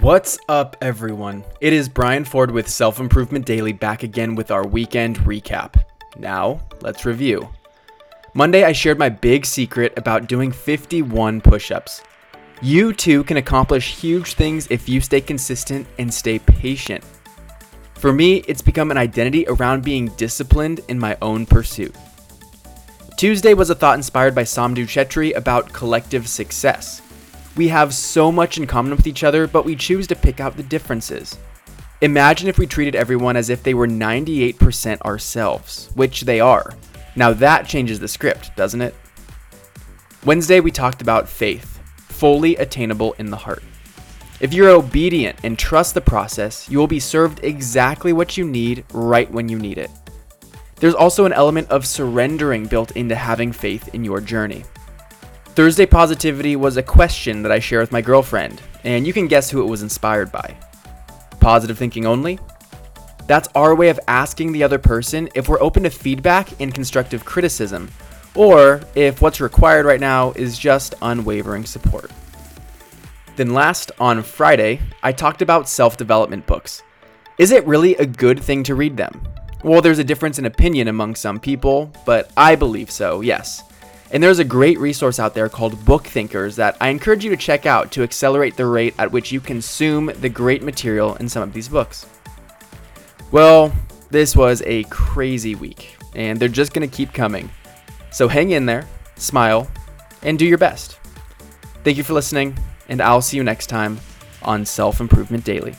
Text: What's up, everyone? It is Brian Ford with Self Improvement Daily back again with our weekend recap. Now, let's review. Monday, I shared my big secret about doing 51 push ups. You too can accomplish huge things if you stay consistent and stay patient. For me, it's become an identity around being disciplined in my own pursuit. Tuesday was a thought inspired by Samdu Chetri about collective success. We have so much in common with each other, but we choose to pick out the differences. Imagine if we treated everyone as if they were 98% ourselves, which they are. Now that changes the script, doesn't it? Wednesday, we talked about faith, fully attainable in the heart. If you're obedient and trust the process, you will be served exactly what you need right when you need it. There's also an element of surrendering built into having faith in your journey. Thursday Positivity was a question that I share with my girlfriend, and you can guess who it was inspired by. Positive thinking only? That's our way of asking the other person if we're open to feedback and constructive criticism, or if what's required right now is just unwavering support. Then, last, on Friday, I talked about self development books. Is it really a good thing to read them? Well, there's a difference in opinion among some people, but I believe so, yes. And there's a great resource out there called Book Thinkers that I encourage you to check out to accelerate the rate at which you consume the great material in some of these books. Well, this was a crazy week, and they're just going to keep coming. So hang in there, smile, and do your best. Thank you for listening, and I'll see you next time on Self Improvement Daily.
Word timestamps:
What's 0.00 0.38
up, 0.48 0.76
everyone? 0.82 1.42
It 1.60 1.72
is 1.72 1.88
Brian 1.88 2.24
Ford 2.24 2.50
with 2.50 2.68
Self 2.68 3.00
Improvement 3.00 3.46
Daily 3.46 3.72
back 3.72 4.02
again 4.02 4.34
with 4.34 4.50
our 4.50 4.66
weekend 4.66 5.18
recap. 5.20 5.82
Now, 6.18 6.60
let's 6.82 7.06
review. 7.06 7.48
Monday, 8.34 8.64
I 8.64 8.72
shared 8.72 8.98
my 8.98 9.08
big 9.08 9.46
secret 9.46 9.94
about 9.96 10.26
doing 10.26 10.52
51 10.52 11.40
push 11.40 11.70
ups. 11.70 12.02
You 12.60 12.92
too 12.92 13.24
can 13.24 13.38
accomplish 13.38 13.96
huge 13.96 14.34
things 14.34 14.66
if 14.70 14.88
you 14.88 15.00
stay 15.00 15.20
consistent 15.20 15.86
and 15.98 16.12
stay 16.12 16.40
patient. 16.40 17.02
For 17.94 18.12
me, 18.12 18.38
it's 18.48 18.62
become 18.62 18.90
an 18.90 18.98
identity 18.98 19.46
around 19.48 19.82
being 19.82 20.08
disciplined 20.16 20.80
in 20.88 20.98
my 20.98 21.16
own 21.22 21.46
pursuit. 21.46 21.96
Tuesday 23.16 23.54
was 23.54 23.70
a 23.70 23.74
thought 23.74 23.96
inspired 23.96 24.34
by 24.34 24.42
Samdu 24.42 24.84
Chetri 24.84 25.34
about 25.36 25.72
collective 25.72 26.28
success. 26.28 27.00
We 27.56 27.68
have 27.68 27.94
so 27.94 28.30
much 28.30 28.58
in 28.58 28.66
common 28.66 28.94
with 28.94 29.06
each 29.06 29.24
other, 29.24 29.46
but 29.46 29.64
we 29.64 29.76
choose 29.76 30.06
to 30.08 30.14
pick 30.14 30.40
out 30.40 30.56
the 30.56 30.62
differences. 30.62 31.38
Imagine 32.02 32.48
if 32.48 32.58
we 32.58 32.66
treated 32.66 32.94
everyone 32.94 33.34
as 33.36 33.48
if 33.48 33.62
they 33.62 33.72
were 33.72 33.88
98% 33.88 35.00
ourselves, 35.00 35.88
which 35.94 36.22
they 36.22 36.38
are. 36.38 36.74
Now 37.16 37.32
that 37.32 37.66
changes 37.66 37.98
the 37.98 38.08
script, 38.08 38.54
doesn't 38.56 38.82
it? 38.82 38.94
Wednesday, 40.26 40.60
we 40.60 40.70
talked 40.70 41.00
about 41.00 41.28
faith, 41.28 41.80
fully 41.96 42.56
attainable 42.56 43.14
in 43.14 43.30
the 43.30 43.38
heart. 43.38 43.62
If 44.38 44.52
you're 44.52 44.68
obedient 44.68 45.38
and 45.42 45.58
trust 45.58 45.94
the 45.94 46.02
process, 46.02 46.68
you 46.68 46.76
will 46.76 46.86
be 46.86 47.00
served 47.00 47.42
exactly 47.42 48.12
what 48.12 48.36
you 48.36 48.44
need 48.44 48.84
right 48.92 49.30
when 49.30 49.48
you 49.48 49.58
need 49.58 49.78
it. 49.78 49.90
There's 50.78 50.94
also 50.94 51.24
an 51.24 51.32
element 51.32 51.70
of 51.70 51.86
surrendering 51.86 52.66
built 52.66 52.90
into 52.90 53.14
having 53.14 53.50
faith 53.50 53.94
in 53.94 54.04
your 54.04 54.20
journey. 54.20 54.64
Thursday 55.56 55.86
Positivity 55.86 56.54
was 56.54 56.76
a 56.76 56.82
question 56.82 57.40
that 57.40 57.50
I 57.50 57.60
share 57.60 57.80
with 57.80 57.90
my 57.90 58.02
girlfriend, 58.02 58.60
and 58.84 59.06
you 59.06 59.14
can 59.14 59.26
guess 59.26 59.48
who 59.48 59.62
it 59.62 59.70
was 59.70 59.80
inspired 59.80 60.30
by. 60.30 60.54
Positive 61.40 61.78
thinking 61.78 62.04
only? 62.04 62.38
That's 63.26 63.48
our 63.54 63.74
way 63.74 63.88
of 63.88 63.98
asking 64.06 64.52
the 64.52 64.62
other 64.62 64.78
person 64.78 65.30
if 65.34 65.48
we're 65.48 65.62
open 65.62 65.84
to 65.84 65.90
feedback 65.90 66.60
and 66.60 66.74
constructive 66.74 67.24
criticism, 67.24 67.90
or 68.34 68.82
if 68.94 69.22
what's 69.22 69.40
required 69.40 69.86
right 69.86 69.98
now 69.98 70.32
is 70.32 70.58
just 70.58 70.94
unwavering 71.00 71.64
support. 71.64 72.10
Then, 73.36 73.54
last, 73.54 73.92
on 73.98 74.22
Friday, 74.22 74.78
I 75.02 75.10
talked 75.10 75.40
about 75.40 75.70
self 75.70 75.96
development 75.96 76.46
books. 76.46 76.82
Is 77.38 77.50
it 77.50 77.66
really 77.66 77.96
a 77.96 78.04
good 78.04 78.42
thing 78.42 78.62
to 78.64 78.74
read 78.74 78.98
them? 78.98 79.26
Well, 79.64 79.80
there's 79.80 80.00
a 80.00 80.04
difference 80.04 80.38
in 80.38 80.44
opinion 80.44 80.88
among 80.88 81.14
some 81.14 81.40
people, 81.40 81.90
but 82.04 82.30
I 82.36 82.56
believe 82.56 82.90
so, 82.90 83.22
yes. 83.22 83.62
And 84.10 84.22
there's 84.22 84.38
a 84.38 84.44
great 84.44 84.78
resource 84.78 85.18
out 85.18 85.34
there 85.34 85.48
called 85.48 85.84
Book 85.84 86.06
Thinkers 86.06 86.56
that 86.56 86.76
I 86.80 86.88
encourage 86.88 87.24
you 87.24 87.30
to 87.30 87.36
check 87.36 87.66
out 87.66 87.90
to 87.92 88.02
accelerate 88.02 88.56
the 88.56 88.66
rate 88.66 88.94
at 88.98 89.10
which 89.10 89.32
you 89.32 89.40
consume 89.40 90.12
the 90.20 90.28
great 90.28 90.62
material 90.62 91.16
in 91.16 91.28
some 91.28 91.42
of 91.42 91.52
these 91.52 91.68
books. 91.68 92.06
Well, 93.32 93.72
this 94.10 94.36
was 94.36 94.62
a 94.64 94.84
crazy 94.84 95.56
week, 95.56 95.96
and 96.14 96.38
they're 96.38 96.48
just 96.48 96.72
going 96.72 96.88
to 96.88 96.96
keep 96.96 97.12
coming. 97.12 97.50
So 98.10 98.28
hang 98.28 98.52
in 98.52 98.64
there, 98.64 98.86
smile, 99.16 99.68
and 100.22 100.38
do 100.38 100.46
your 100.46 100.58
best. 100.58 101.00
Thank 101.82 101.96
you 101.96 102.04
for 102.04 102.14
listening, 102.14 102.56
and 102.88 103.00
I'll 103.00 103.22
see 103.22 103.36
you 103.36 103.44
next 103.44 103.66
time 103.66 103.98
on 104.42 104.64
Self 104.64 105.00
Improvement 105.00 105.44
Daily. 105.44 105.74